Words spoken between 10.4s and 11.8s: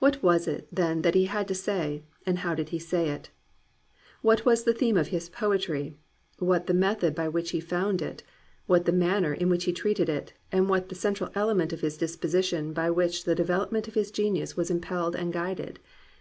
and what the cen tral element of